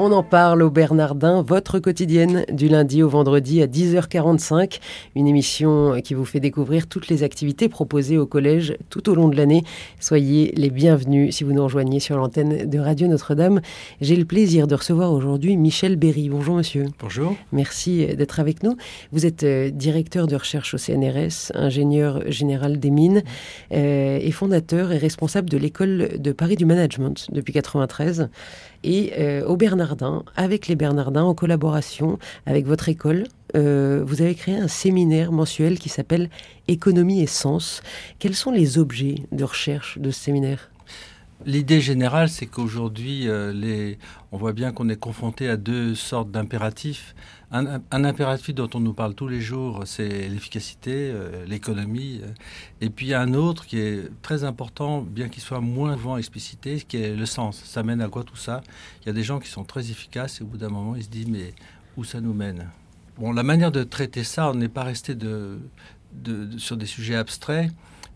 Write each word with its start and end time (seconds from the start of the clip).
On 0.00 0.12
en 0.12 0.22
parle 0.22 0.62
au 0.62 0.70
Bernardin, 0.70 1.42
votre 1.42 1.80
quotidienne 1.80 2.44
du 2.52 2.68
lundi 2.68 3.02
au 3.02 3.08
vendredi 3.08 3.60
à 3.62 3.66
10h45. 3.66 4.78
Une 5.16 5.26
émission 5.26 6.00
qui 6.00 6.14
vous 6.14 6.24
fait 6.24 6.38
découvrir 6.38 6.86
toutes 6.86 7.08
les 7.08 7.24
activités 7.24 7.68
proposées 7.68 8.16
au 8.16 8.24
collège 8.24 8.76
tout 8.90 9.10
au 9.10 9.16
long 9.16 9.26
de 9.26 9.34
l'année. 9.36 9.64
Soyez 9.98 10.52
les 10.56 10.70
bienvenus 10.70 11.34
si 11.34 11.42
vous 11.42 11.52
nous 11.52 11.64
rejoignez 11.64 11.98
sur 11.98 12.16
l'antenne 12.16 12.70
de 12.70 12.78
Radio 12.78 13.08
Notre-Dame. 13.08 13.60
J'ai 14.00 14.14
le 14.14 14.24
plaisir 14.24 14.68
de 14.68 14.76
recevoir 14.76 15.12
aujourd'hui 15.12 15.56
Michel 15.56 15.96
Berry. 15.96 16.28
Bonjour 16.28 16.54
monsieur. 16.54 16.84
Bonjour. 17.00 17.34
Merci 17.50 18.06
d'être 18.06 18.38
avec 18.38 18.62
nous. 18.62 18.76
Vous 19.10 19.26
êtes 19.26 19.42
euh, 19.42 19.70
directeur 19.70 20.28
de 20.28 20.36
recherche 20.36 20.74
au 20.74 20.78
CNRS, 20.78 21.50
ingénieur 21.54 22.22
général 22.30 22.78
des 22.78 22.90
mines 22.90 23.24
euh, 23.72 24.20
et 24.22 24.30
fondateur 24.30 24.92
et 24.92 24.98
responsable 24.98 25.50
de 25.50 25.58
l'école 25.58 26.20
de 26.20 26.30
Paris 26.30 26.54
du 26.54 26.66
Management 26.66 27.26
depuis 27.32 27.52
93 27.52 28.28
et 28.84 29.12
euh, 29.18 29.44
au 29.44 29.56
Bernardin, 29.56 30.24
avec 30.36 30.68
les 30.68 30.76
Bernardins, 30.76 31.24
en 31.24 31.34
collaboration 31.34 32.18
avec 32.46 32.66
votre 32.66 32.88
école, 32.88 33.24
euh, 33.56 34.02
vous 34.06 34.22
avez 34.22 34.34
créé 34.34 34.56
un 34.56 34.68
séminaire 34.68 35.32
mensuel 35.32 35.78
qui 35.78 35.88
s'appelle 35.88 36.30
Économie 36.68 37.22
et 37.22 37.26
sens. 37.26 37.82
Quels 38.18 38.34
sont 38.34 38.50
les 38.50 38.78
objets 38.78 39.26
de 39.32 39.44
recherche 39.44 39.98
de 39.98 40.10
ce 40.10 40.20
séminaire? 40.20 40.70
L'idée 41.46 41.80
générale, 41.80 42.28
c'est 42.28 42.46
qu'aujourd'hui, 42.46 43.28
euh, 43.28 43.94
on 44.32 44.36
voit 44.38 44.52
bien 44.52 44.72
qu'on 44.72 44.88
est 44.88 44.96
confronté 44.96 45.48
à 45.48 45.56
deux 45.56 45.94
sortes 45.94 46.30
d'impératifs. 46.30 47.14
Un, 47.50 48.04
impératif 48.04 48.54
dont 48.54 48.68
on 48.74 48.80
nous 48.80 48.92
parle 48.92 49.14
tous 49.14 49.26
les 49.26 49.40
jours, 49.40 49.84
c'est 49.86 50.28
l'efficacité, 50.28 51.10
euh, 51.10 51.46
l'économie. 51.46 52.20
Euh, 52.22 52.26
et 52.82 52.90
puis 52.90 53.06
il 53.06 53.08
y 53.08 53.14
a 53.14 53.22
un 53.22 53.32
autre 53.32 53.64
qui 53.64 53.78
est 53.78 54.10
très 54.20 54.44
important, 54.44 55.00
bien 55.00 55.30
qu'il 55.30 55.42
soit 55.42 55.62
moins 55.62 55.96
souvent 55.96 56.18
explicité, 56.18 56.78
qui 56.86 56.98
est 56.98 57.16
le 57.16 57.24
sens. 57.24 57.62
Ça 57.64 57.82
mène 57.82 58.02
à 58.02 58.08
quoi 58.08 58.22
tout 58.22 58.36
ça? 58.36 58.60
Il 59.00 59.06
y 59.06 59.08
a 59.08 59.14
des 59.14 59.22
gens 59.22 59.38
qui 59.38 59.48
sont 59.48 59.64
très 59.64 59.90
efficaces 59.90 60.40
et 60.40 60.44
au 60.44 60.46
bout 60.46 60.58
d'un 60.58 60.68
moment, 60.68 60.94
ils 60.94 61.04
se 61.04 61.08
disent 61.08 61.28
mais 61.28 61.54
où 61.96 62.04
ça 62.04 62.20
nous 62.20 62.34
mène? 62.34 62.68
Bon, 63.18 63.32
la 63.32 63.42
manière 63.42 63.72
de 63.72 63.82
traiter 63.82 64.24
ça, 64.24 64.50
on 64.50 64.54
n'est 64.54 64.68
pas 64.68 64.84
resté 64.84 65.16
sur 66.58 66.76
des 66.76 66.86
sujets 66.86 67.16
abstraits. 67.16 67.70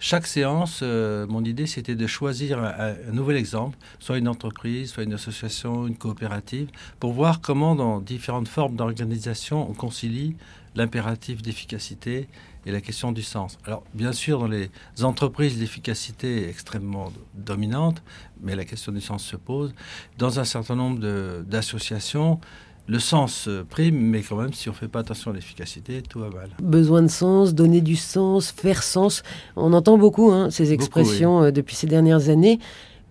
Chaque 0.04 0.26
séance, 0.26 0.80
euh, 0.82 1.28
mon 1.28 1.44
idée, 1.44 1.68
c'était 1.68 1.94
de 1.94 2.08
choisir 2.08 2.58
un, 2.58 2.94
nouvel 3.12 3.36
exemple, 3.36 3.78
soit 4.00 4.18
une 4.18 4.26
entreprise, 4.26 4.90
soit 4.90 5.04
une 5.04 5.12
association, 5.12 5.86
une 5.86 5.96
coopérative, 5.96 6.70
pour 6.98 7.12
voir 7.12 7.40
comment, 7.40 7.76
dans 7.76 8.00
différentes 8.00 8.48
formes 8.48 8.74
d'organisation, 8.74 9.70
on 9.70 9.74
concilie 9.74 10.34
l'impératif 10.74 11.40
d'efficacité 11.40 12.26
et 12.66 12.72
la 12.72 12.80
question 12.80 13.12
du 13.12 13.22
sens. 13.22 13.58
Alors, 13.64 13.84
bien 13.94 14.10
sûr, 14.10 14.40
dans 14.40 14.48
les 14.48 14.70
entreprises, 15.02 15.60
l'efficacité 15.60 16.46
est 16.46 16.48
extrêmement 16.48 17.12
dominante, 17.34 18.02
mais 18.40 18.56
la 18.56 18.64
question 18.64 18.90
du 18.90 19.00
sens 19.00 19.22
se 19.22 19.36
pose. 19.36 19.72
Dans 20.18 20.40
un 20.40 20.44
certain 20.44 20.74
nombre 20.74 20.98
d'associations, 21.42 22.40
le 22.86 22.98
sens 22.98 23.48
prime, 23.68 23.96
mais 23.96 24.22
quand 24.22 24.36
même, 24.36 24.52
si 24.52 24.68
on 24.68 24.72
ne 24.72 24.76
fait 24.76 24.88
pas 24.88 25.00
attention 25.00 25.30
à 25.30 25.34
l'efficacité, 25.34 26.02
tout 26.02 26.20
va 26.20 26.30
mal. 26.30 26.50
Besoin 26.60 27.02
de 27.02 27.08
sens, 27.08 27.54
donner 27.54 27.80
du 27.80 27.96
sens, 27.96 28.50
faire 28.50 28.82
sens. 28.82 29.22
On 29.56 29.72
entend 29.72 29.98
beaucoup 29.98 30.30
hein, 30.30 30.50
ces 30.50 30.72
expressions 30.72 31.44
euh, 31.44 31.50
depuis 31.50 31.76
ces 31.76 31.86
dernières 31.86 32.28
années. 32.28 32.58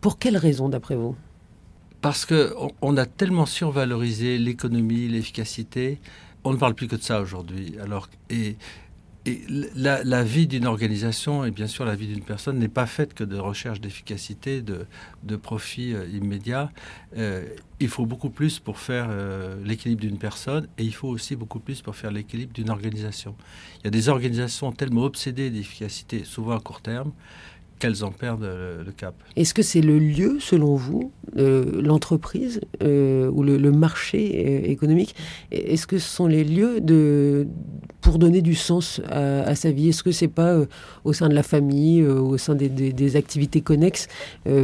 Pour 0.02 0.17
quelles 0.17 0.38
raisons, 0.38 0.69
d'après 0.69 0.95
vous? 0.95 1.16
Parce 2.02 2.25
qu'on 2.25 2.72
on 2.81 2.97
a 2.97 3.05
tellement 3.05 3.45
survalorisé 3.45 4.38
l'économie, 4.38 5.08
l'efficacité. 5.08 6.00
On 6.44 6.52
ne 6.53 6.58
parle 6.58 6.73
plus 6.73 6.88
que 6.88 6.95
de 6.95 7.02
ça 7.02 7.22
aujourd'hui. 7.22 7.75
Alors, 7.81 8.09
et 8.30 8.58
et 9.27 9.41
la, 9.75 10.23
vie 10.23 10.47
d'une 10.47 10.66
organisation 10.66 11.45
et 11.45 11.52
bien 11.52 11.67
sûr 11.67 11.86
la 11.86 11.95
vie 11.95 12.08
d'une 12.08 12.23
personne 12.23 12.58
n'est 12.58 12.67
pas 12.67 12.88
faite 12.88 13.14
que 13.14 13.23
de 13.23 13.38
recherche 13.38 13.80
d'efficacité, 13.80 14.63
de, 14.63 15.35
profit 15.35 15.94
euh, 15.94 16.07
immédiat. 16.07 16.72
Euh, 17.18 17.45
il 17.79 17.88
faut 17.88 18.06
beaucoup 18.06 18.31
plus 18.31 18.59
pour 18.59 18.79
faire 18.79 19.07
euh, 19.09 19.56
l'équilibre 19.63 20.01
d'une 20.01 20.18
personne 20.18 20.68
et 20.78 20.84
il 20.84 20.94
faut 20.94 21.07
aussi 21.07 21.35
beaucoup 21.35 21.59
plus 21.59 21.81
pour 21.81 21.95
faire 21.95 22.12
l'équilibre 22.12 22.53
d'une 22.53 22.72
organisation. 22.72 23.35
Il 23.79 23.85
y 23.85 23.88
a 23.88 23.91
des 23.91 24.09
organisations 24.09 24.72
tellement 24.72 25.03
obsédées 25.03 25.51
d'efficacité, 25.51 26.24
souvent 26.24 26.57
à 26.57 26.59
court 26.59 26.81
terme, 26.81 27.12
qu'elles 27.78 28.03
en 28.03 28.12
perdent 28.12 28.44
le, 28.44 28.91
cap. 28.91 29.16
Est-ce 29.35 29.53
que 29.56 29.63
c'est 29.63 29.81
le 29.81 29.97
lieu, 29.97 30.38
selon 30.40 30.75
vous, 30.75 31.12
l'entreprise 31.35 32.62
ou 32.79 33.44
le, 33.44 33.72
marché 33.72 34.69
économique? 34.69 35.16
Est-ce 35.51 35.88
que 35.88 35.97
ce 35.97 36.07
sont 36.07 36.28
les 36.28 36.44
lieux 36.44 36.79
de, 36.79 37.47
pour 38.11 38.19
donner 38.19 38.41
du 38.41 38.55
sens 38.55 38.99
à, 39.09 39.55
sa 39.55 39.72
vie 39.72 39.88
Est-ce 39.88 40.03
que 40.03 40.11
c'est 40.11 40.27
pas 40.27 40.57
au 41.05 41.13
sein 41.13 41.29
de 41.29 41.33
la 41.33 41.44
famille, 41.44 42.05
au 42.05 42.38
sein 42.38 42.55
des, 42.55 43.16
activités 43.16 43.61
connexes, 43.61 44.09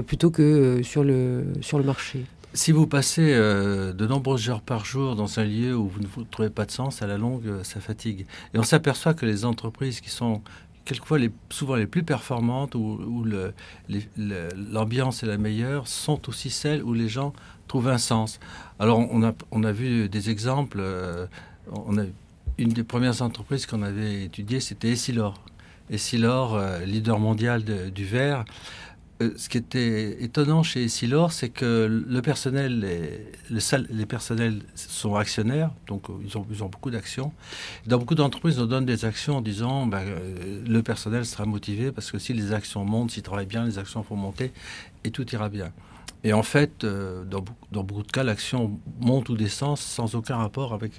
plutôt 0.05 0.31
que 0.31 0.81
sur, 0.83 1.05
le, 1.05 1.45
sur 1.61 1.77
le 1.77 1.85
marché? 1.85 2.25
Si 2.53 2.73
vous 2.73 2.87
passez 2.87 3.33
de 3.33 4.05
nombreuses 4.05 4.49
heures 4.49 4.59
par 4.59 4.83
jour 4.83 5.15
dans 5.15 5.39
un 5.39 5.45
lieu 5.45 5.77
où 5.77 5.87
vous 5.87 6.01
ne 6.01 6.25
trouvez 6.29 6.49
pas 6.49 6.65
de 6.65 6.71
sens, 6.71 7.01
à 7.01 7.07
la 7.07 7.17
longue, 7.17 7.63
ça 7.63 7.79
fatigue. 7.79 8.25
Et 8.53 8.59
on 8.59 8.63
s'aperçoit 8.63 9.13
que 9.13 9.25
les 9.25 9.45
entreprises 9.45 10.01
qui 10.01 10.09
sont 10.09 10.41
quelquefois 10.83 11.19
souvent 11.49 11.75
les 11.75 11.87
plus 11.87 12.03
performantes, 12.03 12.75
où, 12.75 13.25
l'ambiance 14.57 15.23
est 15.23 15.27
la 15.27 15.37
meilleure, 15.37 15.87
sont 15.87 16.27
aussi 16.27 16.49
celles 16.49 16.83
où 16.83 16.93
les 16.93 17.07
gens 17.07 17.31
trouvent 17.69 17.87
un 17.87 17.97
sens. 17.97 18.41
Alors 18.77 18.99
on 18.99 19.23
a, 19.23 19.31
on 19.51 19.63
a 19.63 19.71
vu 19.71 20.09
des 20.09 20.29
exemples, 20.29 20.79
euh, 20.81 21.27
on 21.71 21.97
a, 21.97 22.03
une 22.57 22.69
des 22.69 22.83
premières 22.83 23.21
entreprises 23.21 23.65
qu'on 23.65 23.83
avait 23.83 24.23
étudiées, 24.23 24.59
c'était 24.59 24.89
Essilor. 24.89 25.41
Essilor, 25.89 26.55
euh, 26.55 26.79
leader 26.85 27.19
mondial 27.19 27.63
du 27.63 28.05
verre, 28.05 28.43
euh, 29.21 29.31
ce 29.35 29.49
qui 29.49 29.57
était 29.57 30.23
étonnant 30.23 30.61
chez 30.61 30.87
Silor, 30.87 31.31
c'est 31.31 31.49
que 31.49 32.03
le 32.07 32.21
personnel, 32.21 32.79
les, 32.79 33.59
les 33.89 34.05
personnels 34.05 34.61
sont 34.75 35.15
actionnaires, 35.15 35.71
donc 35.87 36.09
euh, 36.09 36.13
ils 36.23 36.37
ont, 36.63 36.69
beaucoup 36.69 36.91
d'actions. 36.91 37.31
Dans 37.87 37.97
beaucoup 37.97 38.13
d'entreprises, 38.15 38.59
on 38.59 38.65
donne 38.65 38.85
des 38.85 39.05
actions 39.05 39.37
en 39.37 39.41
disant 39.41 39.87
ben, 39.87 40.03
le 40.67 40.83
personnel 40.83 41.25
sera 41.25 41.45
motivé 41.45 41.91
parce 41.91 42.11
que 42.11 42.19
si 42.19 42.33
les 42.33 42.51
actions 42.53 42.85
montent, 42.85 43.11
s'ils 43.11 43.23
travaillent 43.23 43.47
bien, 43.47 43.65
les 43.65 43.79
actions 43.79 44.01
vont 44.01 44.15
monter 44.15 44.51
et 45.03 45.09
tout 45.09 45.27
ira 45.33 45.49
bien. 45.49 45.71
Et 46.23 46.33
en 46.33 46.43
fait, 46.43 46.85
dans, 46.85 47.45
dans, 47.71 47.83
beaucoup 47.83 48.03
de 48.03 48.11
cas, 48.11 48.23
l'action 48.23 48.79
monte 48.99 49.29
ou 49.29 49.35
descend 49.35 49.77
sans 49.77 50.15
aucun 50.15 50.37
rapport 50.37 50.73
avec 50.73 50.93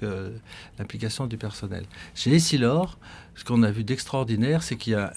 l'implication 0.79 1.27
du 1.27 1.37
personnel. 1.37 1.85
Chez 2.15 2.33
Essilor, 2.33 2.97
ce 3.35 3.43
qu'on 3.43 3.61
a 3.63 3.69
vu 3.69 3.83
d'extraordinaire, 3.83 4.63
c'est 4.63 4.75
qu'il 4.75 4.93
y 4.93 4.95
a 4.95 5.13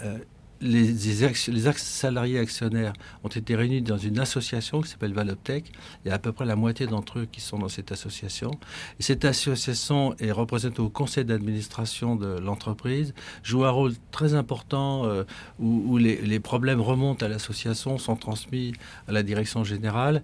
les, 0.62 1.74
salariés 1.76 2.38
actionnaires 2.38 2.92
ont 3.24 3.28
été 3.28 3.54
réunis 3.54 3.82
dans 3.82 3.98
une 3.98 4.18
association 4.18 4.80
qui 4.80 4.88
s'appelle 4.88 5.12
Valoptech. 5.12 5.72
Il 6.04 6.08
y 6.08 6.10
a 6.10 6.14
à 6.14 6.18
peu 6.18 6.32
près 6.32 6.46
la 6.46 6.56
moitié 6.56 6.86
d'entre 6.86 7.20
eux 7.20 7.28
qui 7.30 7.40
sont 7.40 7.58
dans 7.58 7.68
cette 7.68 7.92
association. 7.92 8.52
Et 8.98 9.02
cette 9.02 9.24
association 9.24 10.14
est 10.18 10.30
représentée 10.30 10.80
au 10.80 10.88
conseil 10.88 11.24
d'administration 11.24 12.16
de 12.16 12.38
l'entreprise, 12.38 13.14
joue 13.42 13.64
un 13.64 13.70
rôle 13.70 13.92
très 14.10 14.34
important 14.34 15.04
euh, 15.04 15.24
où, 15.58 15.98
les, 15.98 16.40
problèmes 16.40 16.80
remontent 16.80 17.24
à 17.24 17.28
l'association, 17.28 17.98
sont 17.98 18.16
transmis 18.16 18.72
à 19.08 19.12
la 19.12 19.22
direction 19.22 19.64
générale. 19.64 20.22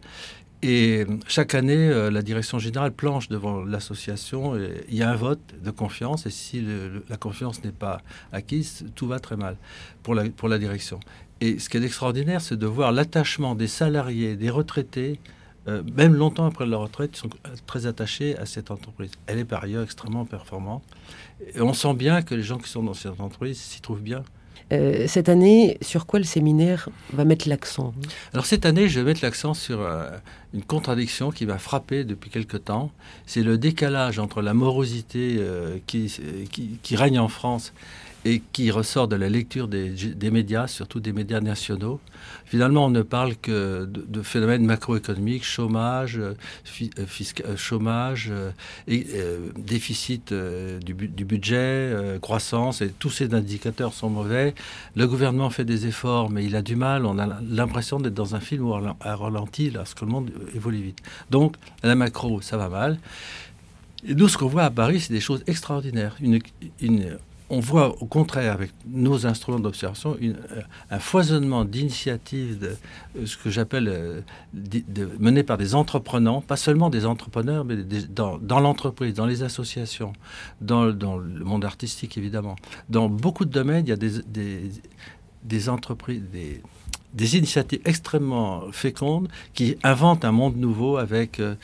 Et 0.63 1.07
chaque 1.29 1.55
année, 1.55 1.89
euh, 1.89 2.11
la 2.11 2.23
direction 2.23 2.59
générale 2.59 2.93
planche 2.93 3.29
devant 3.29 3.65
l'association. 3.65 4.57
Il 4.89 4.95
y 4.95 5.03
a 5.03 5.11
un 5.11 5.15
vote 5.15 5.41
de 5.63 5.71
confiance. 5.71 6.27
Et 6.27 6.31
si 6.31 6.65
la 7.09 7.17
confiance 7.17 7.63
n'est 7.65 7.73
pas 7.73 8.01
acquise, 8.33 8.85
tout 8.95 9.07
va 9.07 9.21
très 9.21 9.37
mal 9.37 9.57
pour 10.03 10.15
la, 10.15 10.25
pour 10.31 10.49
la 10.49 10.59
direction. 10.59 10.99
Et 11.41 11.59
ce 11.59 11.69
qui 11.69 11.77
est 11.77 11.85
extraordinaire, 11.85 12.41
c'est 12.41 12.57
de 12.57 12.67
voir 12.67 12.91
l'attachement 12.91 13.55
des 13.55 13.69
salariés, 13.69 14.35
des 14.35 14.51
retraités, 14.51 15.21
euh, 15.69 15.83
même 15.95 16.15
longtemps 16.15 16.47
après 16.47 16.67
leur 16.67 16.81
retraite, 16.81 17.11
ils 17.15 17.19
sont 17.19 17.31
très 17.67 17.87
attachés 17.87 18.37
à 18.39 18.47
cette 18.47 18.71
entreprise. 18.71 19.13
Elle 19.27 19.39
est 19.39 19.45
par 19.45 19.65
ailleurs 19.65 19.83
extrêmement 19.83 20.25
performante. 20.25 20.83
Et 21.55 21.61
on 21.61 21.75
sent 21.75 21.95
bien 21.95 22.23
que 22.23 22.35
les 22.35 22.43
gens 22.43 22.59
qui 22.59 22.71
sont 22.71 22.83
dans 22.83 22.95
cette 22.95 23.21
entreprise 23.21 23.59
s'y 23.59 23.81
trouvent 23.81 24.01
bien. 24.01 24.23
Euh, 24.73 25.07
cette 25.07 25.29
année, 25.29 25.79
sur 25.81 26.07
quoi 26.07 26.19
le 26.19 26.25
séminaire 26.25 26.89
va 27.13 27.25
mettre 27.25 27.49
l'accent 27.49 27.95
Alors 28.33 28.47
cette 28.47 28.67
année, 28.67 28.89
je 28.89 29.01
vais 29.01 29.07
mettre 29.07 29.21
l'accent 29.23 29.55
sur 29.55 29.81
euh, 29.81 30.11
une 30.55 30.63
contradiction 30.63 31.31
qui 31.31 31.47
m'a 31.47 31.59
frappé 31.59 32.05
depuis 32.05 32.31
quelque 32.31 32.57
temps. 32.57 32.91
C'est 33.27 33.43
le 33.43 33.57
décalage 33.57 34.19
entre 34.19 34.43
la 34.43 34.55
morosité 34.55 35.37
euh, 35.39 35.79
qui, 35.87 36.13
qui, 36.83 36.97
règne 36.97 37.19
en 37.19 37.29
France 37.29 37.73
et 38.25 38.43
qui 38.53 38.71
ressort 38.71 39.09
de 39.09 39.17
la 39.17 39.29
lecture 39.29 39.69
des, 39.69 40.31
médias, 40.31 40.67
surtout 40.67 41.01
des 41.01 41.13
médias 41.13 41.41
nationaux. 41.41 42.01
Finalement, 42.47 42.87
on 42.87 42.91
ne 42.91 43.03
parle 43.03 43.37
que 43.37 43.85
de, 43.87 44.23
phénomènes 44.23 44.65
macroéconomiques, 44.65 45.45
chômage, 45.45 46.19
euh, 46.19 46.35
euh, 46.83 47.05
euh, 47.45 47.57
chômage, 47.57 48.33
déficit 49.57 50.33
du, 50.33 51.25
budget, 51.25 52.19
croissance, 52.21 52.83
et 52.83 52.91
tous 52.91 53.11
ces 53.11 53.35
indicateurs 53.35 53.95
sont 53.95 54.11
mauvais. 54.11 54.55
Le 54.97 55.07
gouvernement 55.07 55.51
fait 55.51 55.65
des 55.65 55.87
efforts, 55.87 56.31
mais 56.31 56.45
il 56.45 56.57
a 56.57 56.63
du 56.63 56.77
mal. 56.77 57.07
On 57.07 57.19
a 57.19 57.39
l'impression 57.49 58.01
d'être 58.01 58.15
dans 58.15 58.35
un 58.35 58.41
film 58.41 58.67
où 58.67 58.75
à 58.75 59.17
ralenti 59.17 59.71
lorsque 59.71 60.01
le 60.01 60.09
monde 60.09 60.31
évolue 60.55 60.83
vite. 60.83 60.99
Donc, 61.31 61.57
la 61.83 61.95
macro, 61.95 62.41
ça 62.41 62.57
va 62.57 62.69
mal. 62.69 62.99
Et 64.07 64.15
nous, 64.15 64.29
ce 64.29 64.39
qu'on 64.39 64.47
voit 64.47 64.65
à 64.65 64.71
Paris, 64.71 65.01
c'est 65.01 65.13
des 65.13 65.21
choses 65.21 65.43
extraordinaires. 65.47 66.17
Une, 66.21 67.19
on 67.51 67.61
voit 67.61 68.01
au 68.03 68.07
contraire 68.07 68.53
avec 68.53 68.73
nos 68.87 69.27
instruments 69.27 69.59
d'observation 69.59 70.17
euh, 70.23 70.35
un 70.91 70.99
foisonnement 70.99 71.65
d'initiatives, 71.65 72.77
euh, 73.17 73.27
ce 73.27 73.37
que 73.37 73.51
j'appelle 73.51 73.89
euh, 73.89 74.21
menées 75.19 75.43
par 75.43 75.57
des 75.57 75.75
entrepreneurs, 75.75 76.43
pas 76.43 76.57
seulement 76.57 76.91
des 76.91 77.07
entrepreneurs, 77.07 77.65
mais 77.65 77.77
dans, 77.77 78.61
l'entreprise, 78.61 79.15
dans 79.15 79.27
les 79.27 79.43
associations, 79.43 80.13
dans, 80.61 80.85
le 80.85 81.45
monde 81.45 81.65
artistique 81.65 82.19
évidemment. 82.19 82.57
Dans 82.89 83.09
beaucoup 83.09 83.45
de 83.45 83.51
domaines, 83.51 83.87
il 83.87 83.91
y 83.91 83.93
a 83.93 83.97
des, 83.97 84.23
des, 84.27 84.71
des 85.45 85.69
entreprises, 85.69 86.23
des, 86.31 86.63
des 87.15 87.37
initiatives 87.37 87.81
extrêmement 87.85 88.71
fécondes 88.73 89.29
qui 89.55 89.77
inventent 89.83 90.25
un 90.25 90.33
monde 90.33 90.57
nouveau 90.57 90.97
avec 90.97 91.41
euh, 91.41 91.55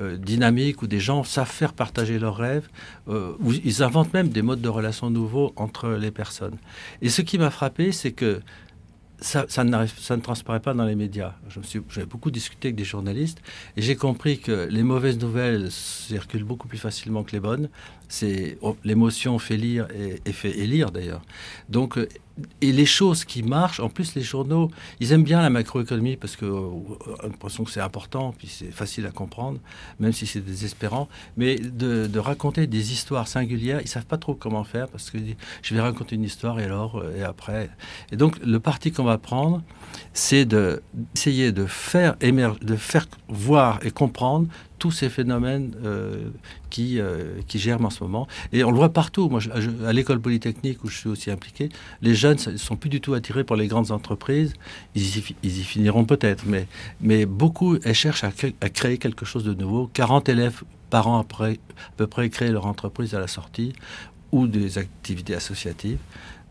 euh, 0.00 0.16
dynamique 0.16 0.82
où 0.82 0.86
des 0.86 1.00
gens 1.00 1.24
savent 1.24 1.50
faire 1.50 1.72
partager 1.72 2.18
leurs 2.18 2.36
rêves, 2.36 2.68
euh, 3.08 3.32
où 3.40 3.52
ils 3.52 3.82
inventent 3.82 4.12
même 4.14 4.28
des 4.28 4.42
modes 4.42 4.60
de 4.60 4.68
relations 4.68 5.10
nouveaux 5.10 5.52
entre 5.56 5.90
les 5.90 6.10
personnes. 6.10 6.56
Et 7.02 7.10
ce 7.10 7.22
qui 7.22 7.38
m'a 7.38 7.50
frappé, 7.50 7.92
c'est 7.92 8.12
que 8.12 8.40
ça, 9.20 9.46
ne 9.64 10.20
transparaît 10.20 10.60
pas 10.60 10.74
dans 10.74 10.84
les 10.84 10.96
médias. 10.96 11.34
J'ai 11.88 12.04
beaucoup 12.04 12.30
discuté 12.30 12.68
avec 12.68 12.76
des 12.76 12.84
journalistes 12.84 13.40
et 13.76 13.82
j'ai 13.82 13.96
compris 13.96 14.38
que 14.38 14.68
les 14.70 14.82
mauvaises 14.82 15.18
nouvelles 15.18 15.70
circulent 15.70 16.44
beaucoup 16.44 16.68
plus 16.68 16.78
facilement 16.78 17.22
que 17.22 17.32
les 17.32 17.40
bonnes. 17.40 17.70
Oh, 18.60 18.76
l'émotion 18.84 19.38
fait 19.38 19.56
lire 19.56 19.88
et, 19.94 20.20
et 20.26 20.32
fait 20.32 20.58
élire 20.58 20.90
d'ailleurs. 20.90 21.22
Donc 21.70 21.98
et 22.60 22.72
les 22.72 22.86
choses 22.86 23.24
qui 23.24 23.42
marchent, 23.42 23.78
en 23.78 23.88
plus 23.88 24.14
les 24.14 24.22
journaux, 24.22 24.70
ils 24.98 25.12
aiment 25.12 25.22
bien 25.22 25.40
la 25.40 25.50
macroéconomie 25.50 26.16
parce 26.16 26.34
que 26.34 26.44
euh, 26.44 26.70
l'impression 27.22 27.62
que 27.64 27.70
c'est 27.70 27.80
important, 27.80 28.34
puis 28.36 28.48
c'est 28.48 28.72
facile 28.72 29.06
à 29.06 29.10
comprendre, 29.10 29.60
même 30.00 30.12
si 30.12 30.26
c'est 30.26 30.40
désespérant. 30.40 31.08
Mais 31.36 31.56
de, 31.56 32.18
raconter 32.18 32.66
des 32.66 32.92
histoires 32.92 33.28
singulières, 33.28 33.80
ils 33.82 33.88
savent 33.88 34.06
pas 34.06 34.16
trop 34.16 34.34
comment 34.34 34.64
faire 34.64 34.88
parce 34.88 35.10
que 35.10 35.18
je 35.62 35.74
vais 35.74 35.80
raconter 35.80 36.16
une 36.16 36.24
histoire 36.24 36.58
et 36.58 36.64
alors 36.64 36.96
euh, 36.96 37.16
et 37.18 37.22
après. 37.22 37.70
Et 38.10 38.16
donc 38.16 38.38
le 38.44 38.58
parti 38.58 38.90
qu'on 38.90 39.04
va 39.04 39.18
prendre, 39.18 39.62
c'est 40.12 40.44
d'essayer 40.44 41.52
de 41.52 41.66
faire 41.66 42.16
émerger, 42.20 42.58
de 42.62 42.76
faire 42.76 43.06
voir 43.28 43.78
et 43.84 43.90
comprendre 43.90 44.48
tous 44.84 44.90
ces 44.90 45.08
phénomènes 45.08 45.72
euh, 45.82 46.28
qui, 46.68 47.00
euh, 47.00 47.40
qui 47.48 47.58
germent 47.58 47.86
en 47.86 47.90
ce 47.90 48.04
moment. 48.04 48.28
Et 48.52 48.64
on 48.64 48.70
le 48.70 48.76
voit 48.76 48.92
partout. 48.92 49.30
Moi, 49.30 49.40
à 49.86 49.92
l'école 49.94 50.20
polytechnique 50.20 50.84
où 50.84 50.88
je 50.88 50.98
suis 50.98 51.08
aussi 51.08 51.30
impliqué, 51.30 51.70
les 52.02 52.14
jeunes 52.14 52.36
ne 52.52 52.58
sont 52.58 52.76
plus 52.76 52.90
du 52.90 53.00
tout 53.00 53.14
attirés 53.14 53.44
par 53.44 53.56
les 53.56 53.66
grandes 53.66 53.92
entreprises. 53.92 54.52
Ils 54.94 55.16
y, 55.42 55.62
finiront 55.62 56.04
peut-être, 56.04 56.44
mais, 56.46 56.66
mais 57.00 57.24
beaucoup 57.24 57.78
elles 57.82 57.94
cherchent 57.94 58.24
à, 58.24 58.32
à, 58.60 58.68
créer 58.68 58.98
quelque 58.98 59.24
chose 59.24 59.42
de 59.42 59.54
nouveau. 59.54 59.88
40 59.94 60.28
élèves 60.28 60.64
par 60.90 61.08
an 61.08 61.18
après, 61.18 61.52
à 61.52 61.92
peu 61.96 62.06
près 62.06 62.28
créent 62.28 62.52
leur 62.52 62.66
entreprise 62.66 63.14
à 63.14 63.20
la 63.20 63.26
sortie 63.26 63.72
ou 64.32 64.46
des 64.46 64.76
activités 64.76 65.34
associatives. 65.34 66.00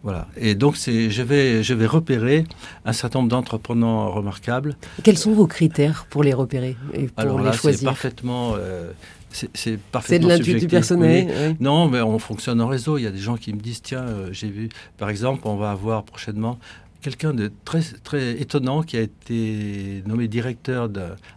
Voilà. 0.03 0.27
Et 0.35 0.53
donc, 0.53 0.75
je 0.75 1.21
vais, 1.21 1.63
je 1.63 1.73
vais 1.73 1.85
repérer 1.85 2.43
un 2.83 2.91
certain 2.91 3.19
nombre 3.19 3.29
d'entrepreneurs 3.29 4.13
remarquables. 4.13 4.75
Quels 5.01 5.17
sont 5.17 5.31
vos 5.31 5.47
critères 5.47 6.05
pour 6.09 6.23
les 6.23 6.33
repérer 6.33 6.75
et 6.93 7.07
pour 7.07 7.19
Alors 7.19 7.39
les 7.39 7.45
là, 7.45 7.51
choisir? 7.53 7.79
C'est 7.79 7.85
parfaitement. 7.85 8.53
Euh, 8.57 8.91
c'est 9.31 9.49
C'est 9.53 10.19
de 10.19 10.27
l'intuition 10.27 10.67
personnelle 10.69 11.25
oui. 11.27 11.33
oui. 11.47 11.55
Non, 11.59 11.87
mais 11.89 12.01
on 12.01 12.19
fonctionne 12.19 12.61
en 12.61 12.67
réseau. 12.67 12.97
Il 12.97 13.03
y 13.03 13.07
a 13.07 13.11
des 13.11 13.17
gens 13.17 13.37
qui 13.37 13.53
me 13.53 13.59
disent 13.59 13.81
tiens, 13.81 14.03
euh, 14.03 14.29
j'ai 14.31 14.49
vu, 14.49 14.69
par 14.97 15.09
exemple, 15.09 15.41
on 15.45 15.55
va 15.55 15.71
avoir 15.71 16.03
prochainement 16.03 16.59
quelqu'un 17.03 17.33
de 17.33 17.51
très, 17.65 17.81
très 18.03 18.41
étonnant 18.41 18.81
qui 18.81 18.97
a 18.97 19.01
été 19.01 20.01
nommé 20.07 20.27
directeur 20.27 20.89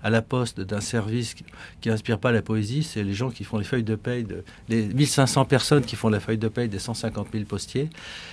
à 0.03 0.11
la 0.11 0.23
poste 0.23 0.61
d'un 0.61 0.81
service 0.81 1.35
qui 1.81 1.89
n'inspire 1.89 2.19
pas 2.19 2.33
la 2.33 2.41
poésie. 2.41 2.85
C'est 2.85 3.03
les 3.03 3.13
gens 3.13 3.31
qui 3.31 3.45
font 3.45 3.59
les 3.59 3.65
feuilles 3.65 3.83
de 3.83 3.97
paye, 3.97 4.25
de, 4.25 4.45
les 4.69 4.87
1500 4.87 5.45
personnes 5.45 5.85
qui 5.85 5.97
font 5.97 6.09
la 6.09 6.21
feuille 6.21 6.39
de 6.39 6.49
paye 6.49 6.69
des 6.69 6.79
150 6.79 7.29
000 7.33 7.45
postiers. 7.45 7.91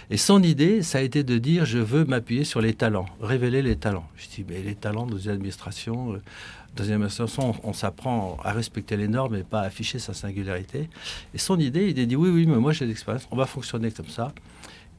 Et 0.10 0.18
son 0.18 0.42
idée, 0.44 0.84
ça 0.84 1.00
a 1.00 1.02
été 1.02 1.24
de 1.24 1.38
dire 1.38 1.66
je 1.66 1.80
veux 1.80 2.06
m'appuyer 2.06 2.44
sur 2.44 2.62
les 2.62 2.74
talents, 2.74 3.08
révéler 3.20 3.62
les 3.62 3.76
talents. 3.76 4.08
Je 4.16 4.28
dis 4.28 4.46
mais 4.48 4.62
les 4.62 4.76
talents 4.76 5.08
dans 5.08 5.18
une 5.18 5.32
administration. 5.32 6.14
Euh, 6.14 6.22
administration, 6.80 7.54
on, 7.64 7.70
on 7.70 7.74
s'apprend 7.74 8.38
à 8.44 8.52
respecter 8.52 8.98
les 8.98 9.08
normes 9.08 9.36
et 9.36 9.44
pas 9.44 9.62
à 9.62 9.66
afficher 9.66 10.00
sa 10.00 10.14
singularité. 10.14 10.90
Et 11.34 11.38
son 11.38 11.60
idée, 11.60 11.90
il 11.90 12.00
a 12.00 12.06
dit 12.06 12.16
oui, 12.16 12.30
oui, 12.30 12.46
mais 12.48 12.58
moi 12.58 12.74
j'ai 12.74 12.86
l'expérience, 12.86 13.28
on 13.30 13.36
va 13.36 13.46
fonctionner 13.46 13.92
comme 13.92 14.08
ça. 14.08 14.34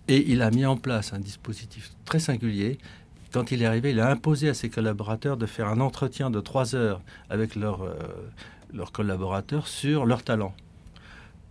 Et 0.08 0.30
il 0.30 0.42
a 0.42 0.50
mis 0.50 0.66
en 0.66 0.76
place 0.76 1.12
un 1.12 1.18
dispositif 1.18 1.92
très 2.04 2.18
singulier. 2.18 2.78
Quand 3.32 3.50
il 3.50 3.62
est 3.62 3.66
arrivé, 3.66 3.90
il 3.90 4.00
a 4.00 4.10
imposé 4.10 4.48
à 4.48 4.54
ses 4.54 4.68
collaborateurs 4.68 5.36
de 5.36 5.46
faire 5.46 5.68
un 5.68 5.80
entretien 5.80 6.30
de 6.30 6.40
trois 6.40 6.74
heures 6.74 7.00
avec 7.30 7.56
leurs 7.56 7.82
euh, 7.82 8.84
collaborateurs 8.92 9.66
sur 9.66 10.06
leurs 10.06 10.22
talents. 10.22 10.54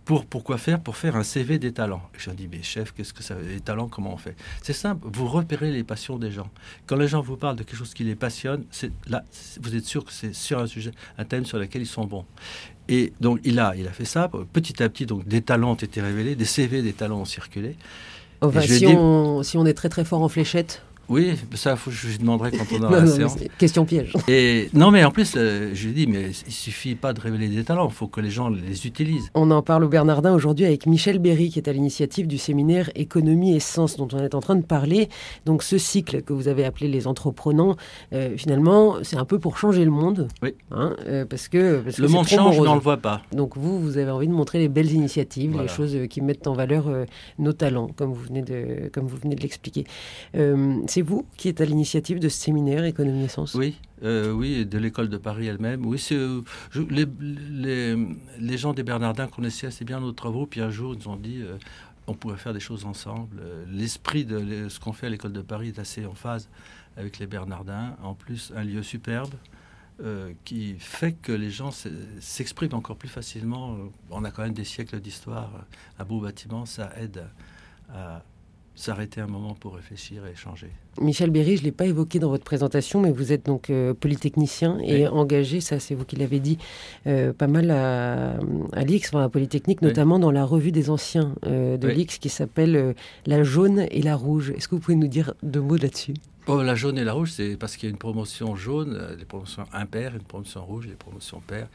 Pour, 0.04 0.26
pourquoi 0.26 0.58
faire? 0.58 0.80
Pour 0.80 0.96
faire 0.96 1.16
un 1.16 1.22
CV 1.22 1.58
des 1.58 1.72
talents. 1.72 2.02
Je 2.18 2.30
dis, 2.30 2.46
mais 2.46 2.62
chef, 2.62 2.92
qu'est-ce 2.92 3.14
que 3.14 3.22
ça 3.22 3.34
veut? 3.34 3.48
Les 3.48 3.60
talents, 3.60 3.88
comment 3.88 4.12
on 4.12 4.18
fait? 4.18 4.36
C'est 4.62 4.74
simple, 4.74 5.08
vous 5.10 5.26
repérez 5.26 5.72
les 5.72 5.82
passions 5.82 6.18
des 6.18 6.30
gens. 6.30 6.50
Quand 6.86 6.96
les 6.96 7.08
gens 7.08 7.22
vous 7.22 7.38
parlent 7.38 7.56
de 7.56 7.62
quelque 7.62 7.78
chose 7.78 7.94
qui 7.94 8.04
les 8.04 8.14
passionne, 8.14 8.64
là, 9.06 9.24
vous 9.62 9.74
êtes 9.74 9.86
sûr 9.86 10.04
que 10.04 10.12
c'est 10.12 10.34
sur 10.34 10.58
un 10.58 10.66
sujet, 10.66 10.90
un 11.16 11.24
thème 11.24 11.46
sur 11.46 11.58
lequel 11.58 11.80
ils 11.82 11.86
sont 11.86 12.04
bons. 12.04 12.26
Et 12.88 13.14
donc, 13.20 13.40
il 13.44 13.58
a, 13.58 13.74
il 13.76 13.88
a 13.88 13.92
fait 13.92 14.04
ça. 14.04 14.30
Petit 14.52 14.82
à 14.82 14.88
petit, 14.90 15.06
donc, 15.06 15.26
des 15.26 15.40
talents 15.40 15.72
ont 15.72 15.74
été 15.74 16.02
révélés, 16.02 16.36
des 16.36 16.44
CV 16.44 16.82
des 16.82 16.92
talents 16.92 17.20
ont 17.20 17.24
circulé. 17.24 17.76
Si 19.42 19.56
on 19.56 19.66
est 19.66 19.74
très 19.74 19.88
très 19.88 20.04
fort 20.04 20.22
en 20.22 20.28
fléchette, 20.28 20.82
oui, 21.08 21.34
ça, 21.54 21.76
faut, 21.76 21.90
je 21.90 22.08
lui 22.08 22.18
demanderai 22.18 22.50
quand 22.50 22.64
on 22.72 22.82
aura 22.82 23.00
la 23.00 23.06
séance. 23.06 23.36
Question 23.58 23.84
piège. 23.84 24.14
Et 24.28 24.70
non, 24.72 24.90
mais 24.90 25.04
en 25.04 25.10
plus, 25.10 25.34
euh, 25.36 25.70
je 25.74 25.86
lui 25.88 25.94
dis, 25.94 26.06
mais 26.06 26.30
il 26.46 26.52
suffit 26.52 26.94
pas 26.94 27.12
de 27.12 27.20
révéler 27.20 27.48
des 27.48 27.64
talents, 27.64 27.88
il 27.88 27.94
faut 27.94 28.06
que 28.06 28.20
les 28.20 28.30
gens 28.30 28.48
les 28.48 28.86
utilisent. 28.86 29.30
On 29.34 29.50
en 29.50 29.62
parle 29.62 29.84
au 29.84 29.88
Bernardin 29.88 30.34
aujourd'hui 30.34 30.64
avec 30.64 30.86
Michel 30.86 31.18
Berry, 31.18 31.50
qui 31.50 31.58
est 31.58 31.68
à 31.68 31.72
l'initiative 31.72 32.26
du 32.26 32.38
séminaire 32.38 32.90
Économie 32.94 33.54
et 33.54 33.60
Sens, 33.60 33.96
dont 33.96 34.08
on 34.12 34.18
est 34.18 34.34
en 34.34 34.40
train 34.40 34.56
de 34.56 34.64
parler. 34.64 35.08
Donc, 35.44 35.62
ce 35.62 35.76
cycle 35.76 36.22
que 36.22 36.32
vous 36.32 36.48
avez 36.48 36.64
appelé 36.64 36.88
les 36.88 37.06
entreprenants, 37.06 37.76
euh, 38.12 38.36
finalement, 38.36 38.96
c'est 39.02 39.16
un 39.16 39.24
peu 39.26 39.38
pour 39.38 39.58
changer 39.58 39.84
le 39.84 39.90
monde. 39.90 40.28
Oui. 40.42 40.54
Hein, 40.70 40.96
euh, 41.06 41.26
parce 41.26 41.48
que, 41.48 41.80
parce 41.80 41.98
le 41.98 42.06
que 42.06 42.12
monde 42.12 42.26
change, 42.26 42.58
mais 42.60 42.66
on 42.66 42.70
ne 42.70 42.78
le 42.78 42.82
voit 42.82 42.96
pas. 42.96 43.22
Donc, 43.32 43.56
vous, 43.56 43.78
vous 43.78 43.98
avez 43.98 44.10
envie 44.10 44.28
de 44.28 44.32
montrer 44.32 44.58
les 44.58 44.68
belles 44.68 44.92
initiatives, 44.92 45.50
voilà. 45.50 45.66
les 45.66 45.72
choses 45.72 45.96
qui 46.08 46.22
mettent 46.22 46.46
en 46.46 46.54
valeur 46.54 46.86
nos 47.38 47.52
talents, 47.52 47.88
comme 47.94 48.12
vous 48.12 48.22
venez 48.22 48.42
de, 48.42 48.88
comme 48.92 49.06
vous 49.06 49.16
venez 49.16 49.34
de 49.34 49.42
l'expliquer. 49.42 49.84
Euh, 50.94 51.00
c'est 51.00 51.02
vous 51.02 51.26
qui 51.36 51.48
êtes 51.48 51.60
à 51.60 51.64
l'initiative 51.64 52.20
de 52.20 52.28
ce 52.28 52.38
séminaire 52.38 52.84
Économie 52.84 53.24
et 53.24 53.28
Sens? 53.28 53.54
Oui, 53.54 53.76
euh, 54.02 54.32
oui, 54.32 54.64
de 54.64 54.78
l'école 54.78 55.08
de 55.08 55.16
Paris 55.16 55.46
elle-même. 55.46 55.84
Oui, 55.84 55.98
c'est, 55.98 56.16
je, 56.70 56.82
les, 56.82 58.58
gens 58.58 58.74
des 58.74 58.82
Bernardins 58.82 59.26
connaissaient 59.26 59.66
assez 59.66 59.84
bien 59.84 60.00
nos 60.00 60.12
travaux, 60.12 60.46
puis 60.46 60.60
un 60.60 60.70
jour 60.70 60.94
ils 60.98 61.08
ont 61.08 61.16
dit 61.16 61.40
euh, 61.42 61.56
on 62.06 62.14
pourrait 62.14 62.36
faire 62.36 62.52
des 62.52 62.60
choses 62.60 62.84
ensemble. 62.84 63.42
L'esprit 63.68 64.24
de 64.24 64.68
ce 64.68 64.78
qu'on 64.78 64.92
fait 64.92 65.06
à 65.06 65.10
l'école 65.10 65.32
de 65.32 65.42
Paris 65.42 65.68
est 65.68 65.78
assez 65.78 66.06
en 66.06 66.14
phase 66.14 66.48
avec 66.96 67.18
les 67.18 67.26
Bernardins. 67.26 67.96
En 68.02 68.14
plus, 68.14 68.52
un 68.54 68.64
lieu 68.64 68.82
superbe. 68.82 69.34
Euh, 70.02 70.32
qui 70.44 70.74
fait 70.80 71.12
que 71.12 71.30
les 71.30 71.50
gens 71.50 71.70
s'expriment 72.18 72.74
encore 72.74 72.96
plus 72.96 73.08
facilement. 73.08 73.76
On 74.10 74.24
a 74.24 74.32
quand 74.32 74.42
même 74.42 74.52
des 74.52 74.64
siècles 74.64 74.98
d'histoire. 74.98 75.52
Un 76.00 76.04
beau 76.04 76.20
bâtiment, 76.20 76.66
ça 76.66 76.90
aide 76.96 77.22
à 77.94 78.24
s'arrêter 78.74 79.20
un 79.20 79.26
moment 79.26 79.54
pour 79.54 79.76
réfléchir 79.76 80.26
et 80.26 80.32
échanger. 80.32 80.68
Michel 81.00 81.30
Berry, 81.30 81.56
je 81.56 81.62
ne 81.62 81.66
l'ai 81.66 81.72
pas 81.72 81.86
évoqué 81.86 82.18
dans 82.18 82.28
votre 82.28 82.44
présentation, 82.44 83.00
mais 83.00 83.10
vous 83.10 83.32
êtes 83.32 83.46
donc 83.46 83.70
euh, 83.70 83.94
polytechnicien 83.94 84.78
et 84.80 85.02
oui. 85.02 85.06
engagé, 85.08 85.60
ça 85.60 85.80
c'est 85.80 85.94
vous 85.94 86.04
qui 86.04 86.16
l'avez 86.16 86.40
dit, 86.40 86.58
euh, 87.06 87.32
pas 87.32 87.46
mal 87.46 87.70
à, 87.70 88.36
à 88.72 88.84
l'IX, 88.84 89.08
enfin 89.08 89.24
à 89.24 89.28
Polytechnique, 89.28 89.78
oui. 89.82 89.88
notamment 89.88 90.18
dans 90.18 90.30
la 90.30 90.44
revue 90.44 90.72
des 90.72 90.90
anciens 90.90 91.34
euh, 91.46 91.76
de 91.76 91.88
oui. 91.88 91.94
l'IX 91.94 92.18
qui 92.18 92.28
s'appelle 92.28 92.94
La 93.26 93.42
jaune 93.42 93.86
et 93.90 94.02
la 94.02 94.16
rouge. 94.16 94.50
Est-ce 94.50 94.68
que 94.68 94.74
vous 94.74 94.80
pouvez 94.80 94.96
nous 94.96 95.08
dire 95.08 95.34
deux 95.42 95.60
mots 95.60 95.76
là-dessus? 95.76 96.14
Oh, 96.46 96.62
la 96.62 96.74
jaune 96.74 96.98
et 96.98 97.04
la 97.04 97.14
rouge, 97.14 97.32
c'est 97.32 97.56
parce 97.56 97.76
qu'il 97.76 97.88
y 97.88 97.90
a 97.90 97.92
une 97.92 97.98
promotion 97.98 98.54
jaune, 98.54 99.16
des 99.18 99.24
promotions 99.24 99.64
impaires, 99.72 100.14
une 100.14 100.24
promotion 100.24 100.62
rouge, 100.62 100.86
des 100.86 100.92
promotions 100.94 101.40
paires. 101.46 101.68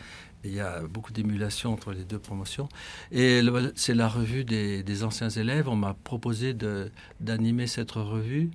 Il 0.46 0.54
y 0.54 0.62
a 0.62 0.82
beaucoup 0.82 1.12
d'émulation 1.12 1.74
entre 1.74 1.92
les 1.92 2.06
deux 2.06 2.20
promotions. 2.20 2.70
Et 3.12 3.42
c'est 3.76 3.94
la 3.94 4.08
revue 4.08 4.46
des, 4.46 5.04
anciens 5.04 5.30
élèves. 5.30 5.68
On 5.68 5.76
m'a 5.76 5.94
proposé 5.94 6.56
d'animer 7.20 7.68
cette 7.68 7.92
revue. 7.92 8.52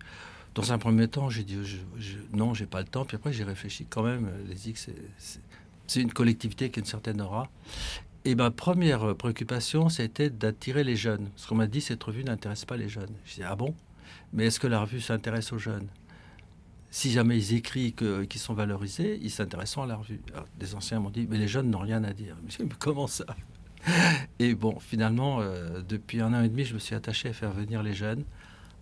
Dans 0.54 0.72
un 0.72 0.78
premier 0.78 1.08
temps, 1.08 1.28
j'ai 1.28 1.42
dit 1.42 1.58
je, 1.64 2.16
non, 2.32 2.54
j'ai 2.54 2.66
pas 2.66 2.80
le 2.80 2.86
temps. 2.86 3.04
Puis 3.04 3.16
après, 3.16 3.32
j'ai 3.32 3.44
réfléchi 3.44 3.86
quand 3.88 4.02
même. 4.02 4.30
Les 4.48 4.68
X, 4.68 4.88
c'est 5.86 6.00
une 6.00 6.12
collectivité 6.12 6.70
qui 6.70 6.78
a 6.78 6.80
une 6.80 6.86
certaine 6.86 7.20
aura. 7.20 7.50
Et 8.24 8.34
ma 8.34 8.50
première 8.50 9.14
préoccupation, 9.16 9.90
c'était 9.90 10.30
d'attirer 10.30 10.84
les 10.84 10.96
jeunes. 10.96 11.28
Parce 11.30 11.46
qu'on 11.46 11.56
m'a 11.56 11.66
dit 11.66 11.82
cette 11.82 12.02
revue 12.02 12.24
n'intéresse 12.24 12.64
pas 12.64 12.78
les 12.78 12.88
jeunes. 12.88 13.14
Je 13.26 13.34
dis 13.34 13.42
ah 13.42 13.56
bon? 13.56 13.74
Mais 14.32 14.46
est-ce 14.46 14.58
que 14.58 14.66
la 14.66 14.80
revue 14.80 15.00
s'intéresse 15.00 15.52
aux 15.52 15.58
jeunes? 15.58 15.88
Si 16.94 17.10
jamais 17.10 17.36
ils 17.36 17.54
écrivent 17.54 17.92
qu'ils 17.92 18.28
qu 18.28 18.38
sont 18.38 18.54
valorisés, 18.54 19.18
ils 19.20 19.32
s'intéressent 19.32 19.82
à 19.82 19.86
la 19.88 19.96
revue. 19.96 20.20
Des 20.60 20.76
anciens 20.76 21.00
m'ont 21.00 21.10
dit, 21.10 21.26
mais 21.28 21.38
les 21.38 21.48
jeunes 21.48 21.68
n'ont 21.68 21.80
rien 21.80 22.04
à 22.04 22.12
dire. 22.12 22.36
Je 22.46 22.62
mais 22.62 22.68
comment 22.78 23.08
ça? 23.08 23.24
Et 24.38 24.54
bon, 24.54 24.78
finalement, 24.78 25.40
euh, 25.40 25.82
depuis 25.82 26.20
un 26.20 26.32
an 26.32 26.44
et 26.44 26.48
demi, 26.48 26.64
je 26.64 26.72
me 26.72 26.78
suis 26.78 26.94
attaché 26.94 27.30
à 27.30 27.32
faire 27.32 27.50
venir 27.50 27.82
les 27.82 27.94
jeunes, 27.94 28.22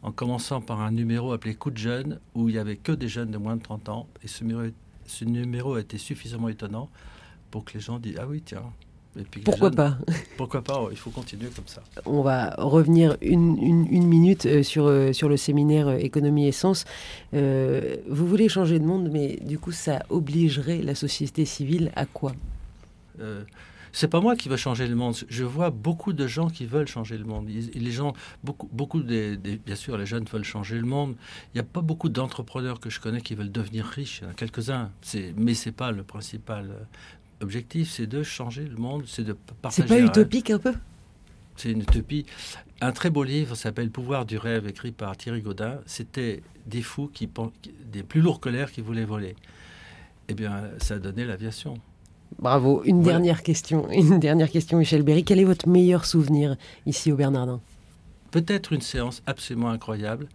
en 0.03 0.13
commençant 0.13 0.61
par 0.61 0.83
un 0.83 0.91
numéro 0.91 1.33
appelé 1.33 1.55
Coup 1.55 1.71
de 1.71 1.79
jeunes, 1.79 2.21
où 2.35 2.51
il 2.51 2.53
n'y 2.53 2.59
avait 2.59 2.77
que 2.77 2.93
des 2.93 3.09
jeunes 3.09 3.31
de 3.31 3.39
moins 3.39 3.57
de 3.57 3.63
30 3.63 3.89
ans. 3.89 4.07
Et 4.23 4.29
ce 4.29 5.25
numéro 5.25 5.77
a 5.77 5.81
été 5.81 5.97
suffisamment 5.97 6.51
étonnant 6.51 6.91
pour 7.51 7.65
que 7.65 7.73
les 7.73 7.81
gens 7.81 7.99
disent, 7.99 8.19
ah 8.21 8.27
oui, 8.29 8.43
tiens, 8.45 8.75
pourquoi 9.45 9.71
pas? 9.71 9.99
Pourquoi 10.37 10.63
pas 10.63 10.89
Il 10.91 10.97
faut 10.97 11.11
continuer 11.11 11.51
comme 11.55 11.67
ça. 11.67 11.83
On 12.07 12.23
va 12.23 12.55
revenir 12.59 13.17
une, 13.21 13.59
une, 13.59 14.07
minute 14.07 14.47
euh, 14.47 14.63
sur, 14.63 14.87
euh, 14.87 15.13
sur 15.13 15.29
le 15.29 15.37
séminaire 15.37 15.89
euh, 15.89 15.97
Économie 15.97 16.47
et 16.47 16.53
Sens. 16.53 16.85
vous 17.33 18.27
voulez 18.27 18.49
changer 18.49 18.79
de 18.79 18.85
monde, 18.85 19.11
mais 19.13 19.39
du 19.43 19.59
coup, 19.59 19.73
ça 19.73 20.03
obligerait 20.09 20.83
la 20.83 20.95
société 20.95 21.45
civile 21.45 21.93
à 21.95 22.07
quoi? 22.07 22.33
C'est 23.95 24.09
pas 24.09 24.21
moi 24.21 24.37
qui 24.37 24.49
veux 24.49 24.57
changer 24.57 24.87
le 24.87 24.95
monde. 24.95 25.15
Je 25.29 25.45
vois 25.45 25.69
beaucoup 25.69 26.15
de 26.15 26.27
gens 26.27 26.49
qui 26.49 26.65
veulent 26.65 26.89
changer 26.89 27.19
le 27.19 27.25
monde. 27.25 27.47
Les 27.49 27.91
gens, 27.91 28.15
beaucoup, 28.43 28.69
beaucoup 28.73 29.03
des, 29.03 29.37
bien 29.37 29.77
sûr, 29.77 29.99
les 29.99 30.07
jeunes 30.07 30.25
veulent 30.25 30.45
changer 30.45 30.77
le 30.77 30.87
monde. 30.87 31.15
Il 31.53 31.59
n'y 31.59 31.61
a 31.61 31.65
pas 31.65 31.83
beaucoup 31.83 32.09
d'entrepreneurs 32.09 32.81
que 32.81 32.89
je 32.89 33.01
connais 33.01 33.21
qui 33.21 33.35
veulent 33.35 33.53
devenir 33.53 33.85
riches. 33.85 34.21
Il 34.21 34.25
y 34.25 34.27
en 34.29 34.31
a 34.31 34.35
quelques-uns, 34.35 34.91
mais 35.37 35.53
c'est 35.53 35.73
pas 35.73 35.93
le 35.93 36.03
principal 36.03 36.75
objectif. 37.43 37.91
C'est 37.91 38.07
de 38.07 38.23
changer 38.23 38.65
le 38.65 38.77
monde, 38.77 39.05
c'est 39.07 39.25
de 39.25 39.33
partager. 39.33 39.89
C'est 39.89 39.89
pas 39.89 40.01
utopique 40.01 40.51
un 40.51 40.59
peu? 40.59 40.75
C'est 41.57 41.71
une 41.71 41.83
utopie. 41.83 42.27
Un 42.81 42.93
très 42.93 43.11
beau 43.11 43.25
livre 43.25 43.55
s'appelle 43.55 43.91
Pouvoir 43.91 44.25
du 44.25 44.39
rêve, 44.39 44.67
écrit 44.67 44.93
par 44.93 45.17
Thierry 45.17 45.43
Gaudin. 45.43 45.79
C'était 45.87 46.43
des 46.67 46.83
fous 46.83 47.11
qui, 47.13 47.29
des 47.93 48.03
plus 48.03 48.21
lourds 48.21 48.41
l'air 48.47 48.73
qui 48.73 48.81
voulaient 48.81 49.05
voler. 49.05 49.37
Eh 50.29 50.35
bien, 50.35 50.63
ça 50.79 50.95
a 50.95 50.99
donné 50.99 51.25
l'aviation. 51.25 51.75
Bravo. 52.39 52.83
Une 52.85 53.03
dernière 53.03 53.43
question, 53.43 53.91
une 53.91 54.19
dernière 54.19 54.51
question, 54.51 54.79
Michel 54.79 55.03
Berry. 55.03 55.25
Quel 55.25 55.39
est 55.39 55.45
votre 55.45 55.69
meilleur 55.69 56.05
souvenir 56.07 56.57
ici 56.87 57.13
au 57.13 57.17
Bernardin? 57.17 57.61
Peut-être 58.31 58.73
une 58.73 58.81
séance 58.81 59.23
absolument 59.27 59.71
incroyable 59.71 60.27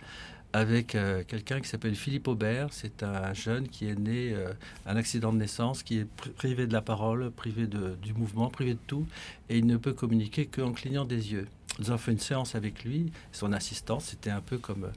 avec 0.58 0.96
euh, 0.96 1.24
quelqu'un 1.24 1.62
qui 1.62 1.70
s'appelle 1.70 1.96
Philippe 1.96 2.28
Aubert. 2.28 2.70
C'est 2.72 3.04
un 3.04 3.32
jeune 3.34 3.68
qui 3.68 3.88
est 3.88 3.96
né 3.96 4.34
euh, 4.34 4.52
un 4.88 4.96
accident 4.96 5.32
de 5.32 5.38
naissance, 5.38 5.84
qui 5.84 6.00
est 6.00 6.08
privé 6.36 6.66
de 6.66 6.74
la 6.74 6.82
parole, 6.82 7.30
privé 7.30 7.68
du 7.68 8.14
mouvement, 8.16 8.50
privé 8.50 8.74
de 8.74 8.80
tout, 8.88 9.06
et 9.50 9.60
il 9.60 9.68
ne 9.68 9.78
peut 9.78 9.94
communiquer 9.94 10.48
qu'en 10.48 10.72
clignant 10.72 11.06
des 11.06 11.32
yeux. 11.32 11.48
Nous 11.78 11.92
avons 11.92 12.00
fait 12.00 12.12
une 12.12 12.20
séance 12.20 12.56
avec 12.56 12.84
lui, 12.84 13.12
son 13.32 13.54
assistant. 13.54 14.00
C'était 14.00 14.32
un 14.32 14.42
peu 14.42 14.58
comme, 14.58 14.92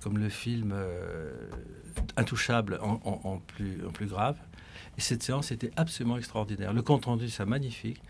comme 0.00 0.18
le 0.18 0.28
film 0.28 0.72
euh, 0.74 1.32
Intouchable 2.16 2.78
en, 2.82 3.38
plus, 3.38 3.84
en 3.86 3.90
plus 3.90 4.06
grave. 4.06 4.36
Et 4.98 5.00
cette 5.00 5.22
séance 5.22 5.50
était 5.50 5.70
absolument 5.76 6.18
extraordinaire. 6.18 6.74
Le 6.74 6.82
compte 6.82 7.06
rendu, 7.06 7.30
c'est 7.30 7.46
magnifique. 7.46 8.02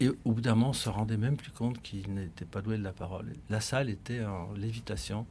Et 0.00 0.10
au 0.10 0.32
bout 0.32 0.42
d'un 0.42 0.54
moment, 0.54 0.70
on 0.70 0.74
se 0.74 0.90
rendait 0.90 1.16
même 1.16 1.36
plus 1.36 1.50
compte 1.50 1.80
qu'il 1.80 2.12
n'était 2.12 2.44
pas 2.44 2.60
doué 2.60 2.76
de 2.76 2.82
la 2.82 2.92
parole. 2.92 3.32
La 3.48 3.62
salle 3.62 3.88
était 3.88 4.22
en 4.22 4.52
lévitation. 4.52 5.26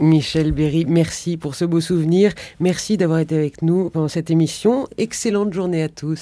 Michel 0.00 0.52
Berry, 0.52 0.86
merci 0.86 1.36
pour 1.36 1.54
ce 1.54 1.66
beau 1.66 1.80
souvenir. 1.80 2.32
Merci 2.58 2.96
d'avoir 2.96 3.18
été 3.18 3.36
avec 3.36 3.60
nous 3.60 3.90
pendant 3.90 4.08
cette 4.08 4.30
émission. 4.30 4.88
Excellente 4.96 5.52
journée 5.52 5.82
à 5.82 5.90
tous. 5.90 6.18